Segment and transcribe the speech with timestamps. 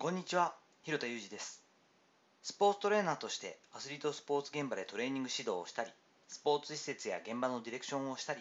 [0.00, 1.62] こんにちは、弘田雄士です。
[2.42, 5.90] スポーツトレーナーとしてアスリートスポーツ現場でトレーニング指導をしたり、
[6.26, 8.40] スポーツ施設や現場のディレクションをしたり、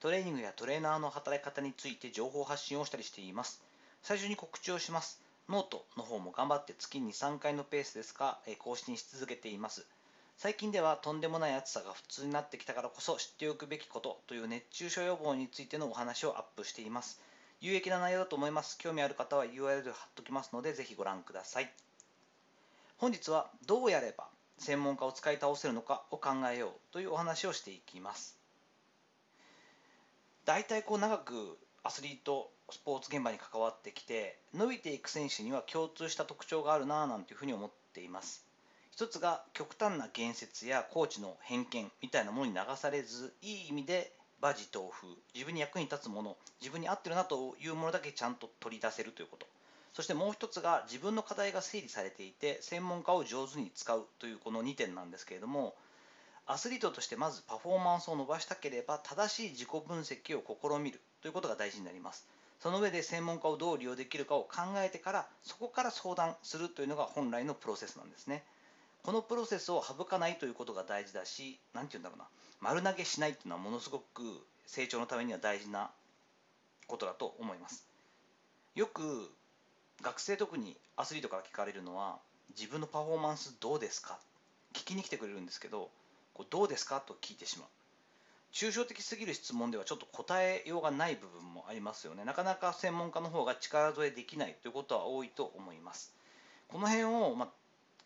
[0.00, 3.62] トレーニングやトレーナーの働き方について情報発信をしたりしています。
[4.02, 5.22] 最初に告知をします。
[5.48, 9.86] ノートの方も頑張って月に3回のペースですが、え更新し続けています。
[10.36, 17.20] 最近ではとんでもない暑さが普通になってきたからこそ知っておくべきことという熱中症予防についてのお話をアップしています。
[17.60, 18.76] 有益な内容だと思います。
[18.78, 21.72] 興味ある方は URL 貼っときますので、ぜひご覧ください。
[22.98, 24.26] 本日はどうやれば
[24.58, 28.38] 専門家を使い倒せるのかを考えようというお話をしていきます。
[30.44, 38.46] 大体こう長くアスリートスポーツ現場に関わってきて伸びていく選手には共通した特徴があるなぁなんていうふうに思っています。
[38.90, 49.46] 一つが極端な言説やコーチの偏見みたいなものに流されずいい意味で馬事豆腐自分に役に立つもの自分に合ってるなというものだけちゃんと取り出せるということ。
[49.94, 55.74] そしてもう一つが自分の課題が整理されていて専門家を上手に使うというこの2点なんですけれども
[56.44, 62.26] アスリートとしてまずパフォーマンスを伸ばしたければ正しい自己分析を試みるということが大事になります。
[62.60, 68.44] その上で専門家をどう利用できるかを考えてからそこから相談するというのが本来のプロセスなんですね。
[69.06, 72.24] このプロセスを省かないということが大事だし何て言うんだろうな。
[72.60, 74.24] 丸投げしないっていうのはものすごく
[74.66, 75.92] 成長のためには大事な
[76.88, 77.86] ことだと思います。
[78.74, 79.30] よく
[80.02, 82.16] 学生特にアスリートから聞かれるのは
[82.58, 84.18] 自分のパフォーマンスどうですか？
[84.74, 85.88] 聞きに来てくれるんですけど
[86.34, 87.00] こうどうですか？
[87.00, 87.68] と聞いてしまう。
[88.52, 92.24] 抽象的すぎる質問ではちょっと答えようがない部分もありますよね。
[92.24, 96.12] なかなか専門家の方が力添えできないということは多いと思います。
[96.66, 97.48] この辺を、まあ、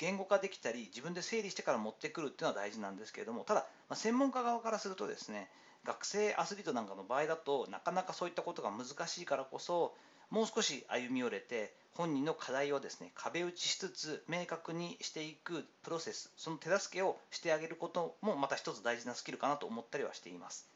[0.00, 5.48] 言語化できたり自分で整理してから持ってくるっていうのは大事なんですけれどもただ、まあ、専門家側からするとですね
[5.84, 9.94] 学生アスリートなんかの場合だとなかなかそういったことが難しいからこそ
[10.30, 20.68] もう少し歩み寄れて本人の課題をですね壁打ちしつつ明確にしていくプロセスその手助けをしてあげることもまた一つ大事なスキルかなと思ったりはしています。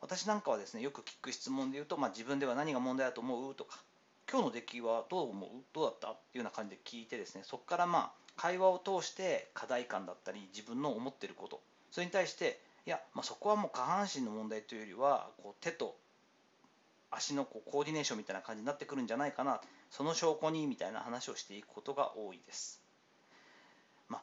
[0.00, 3.82] 私なんかはですねよく聞く質問で言うと、まあ、自分では何が問題だと思うとか
[4.30, 5.50] 今日の出来はどう思う？
[5.72, 6.10] どうだった？
[6.10, 11.60] っていうような感じで聞いてですねそこからまあ会話を通して課題感だったり自分の思ってること。
[11.90, 15.96] それに対していや、まあ、そこはもう下半身の問題というよりはこう手と
[17.10, 19.60] 足のこうコーディネーションみたいな感じになってくるんじゃないかな。
[19.90, 22.82] その証拠にみたいな話をしていくことが多いです。
[24.08, 24.20] ま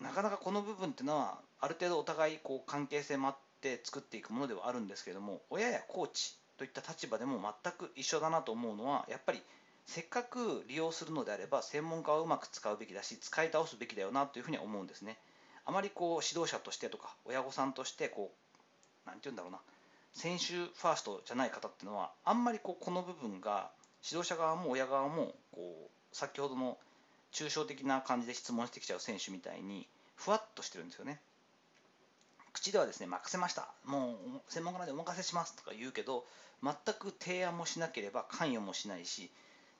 [0.00, 9.42] あ、なかなかこの部分っていうのはある程度お互いこう関係性もあって作っていくものではあるんですけども親やコーチといった立場でも全く一緒だなと思うのはやっぱり
[9.86, 15.18] せっかく利用するのであれば専門家をうまく使うべきだし使い倒すべきだよなというふうには思うんですね。
[15.64, 18.32] あまりこう指導者としてとか親御さんとしてこ
[19.04, 19.58] うなんて言うんだろうな
[20.12, 23.70] 選手ファーストじゃない方っていうのはあんまりこうこの部分が
[24.04, 26.78] 指導者側も親側もこう先ほどの
[27.32, 31.20] 抽象的な感じで質問してきちゃう選手みたいにふわっとしてるんですよね。
[32.66, 33.68] 口ではですね任せました。
[33.84, 34.16] もう
[34.48, 36.24] 専門家なんでお任せしますとか言うけど
[36.62, 39.30] 全く提案もしなければ関与もしないし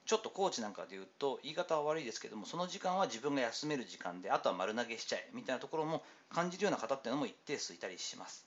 [0.04, 8.46] ちょっとコーチなんかで言うと言い方は悪いですけどもその時間は自分が休める時間であとは丸投げしちゃえみたいなところも感じるような方っていうのも一定数いたりします。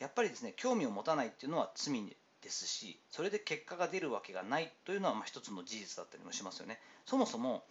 [0.00, 2.02] やっぱりですね興味を持たないっていうのは罪
[2.42, 6.80] ですしそれで結果が出るわけがないというのはまあ一つの事実だったりもしますよね。
[7.06, 7.62] そもそも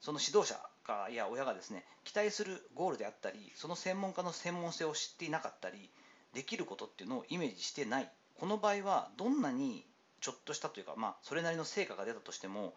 [0.00, 5.90] その指導者かや親がですね期待するゴールであったりその専門家の専門性を知っていなかったり
[6.34, 9.86] できることっていうのをイメージしてないこの場合はどんなに
[10.20, 12.74] ちょっとしたというか、まあ、それなりの成果が出たとしても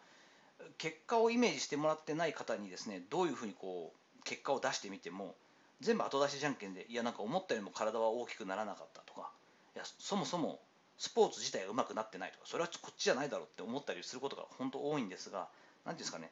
[0.77, 5.35] 結果をイメージしてもらってない方にですねどういうふうにこう結果を出してみても
[5.81, 9.29] 全部後出しじゃんけんでいやなんか思ったよりも体は大きくならなかったとか
[9.75, 10.59] いやそもそも
[10.97, 15.49] スポーツ自体が上手くなってないとかそれはこっちじゃないだろうって思ったりすることが本当多いんですが
[15.85, 16.31] 何ていうんですかね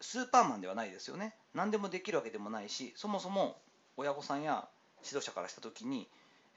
[0.00, 1.34] スーパーマンではないですよね。
[1.54, 3.56] 何でもできるわけでもないしそもそも
[3.96, 4.68] 親御さんや
[5.04, 6.08] 指導者からした時に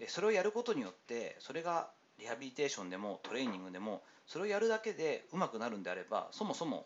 [0.08, 1.90] それをやることによってそれが
[2.20, 6.86] リハビリテーションでもトレーニングでもそれをやるだけで上手くなるんであればそもそも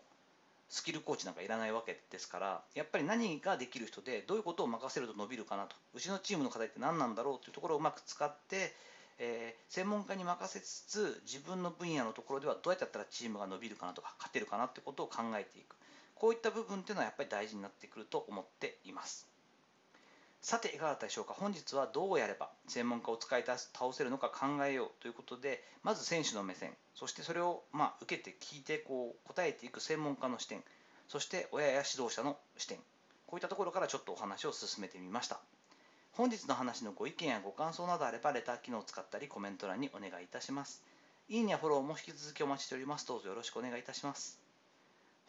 [0.68, 5.76] スキルコーチなんかいらないわけですからやっぱり何ができる人でどういうことを任せると伸びるかなと。
[5.94, 7.44] うちのチームの課題って何なんだろう？
[7.44, 8.72] というところをうまく使って、
[9.18, 15.76] えー専門家に任せつつ自分の分野のところではどうやってやったらチームが伸びるかなとか勝てるかなってことを考えていく。
[16.22, 19.26] こういった部分っていうのはやっぱり大事になってくると思っています。
[20.40, 21.34] さていかがだったでしょうか？
[21.34, 30.62] 本日はどうやれば専門家を使い倒せるのか考えようということでまず選手の目線そしてそれをまあ受けて聞いてこう答えていく専門家の視点
[31.08, 32.78] そして親や指導者の視点
[33.26, 35.40] こういったところからちょっとお話を進めてみました。
[36.12, 40.84] 本日の話のご意見やご感想などあればレター機能を使ったりコメント欄にお願いいたします。
[41.28, 43.08] いいねやフォローも引き続きお待ちしております。
[43.08, 44.41] どうぞよろしくお願いいたします。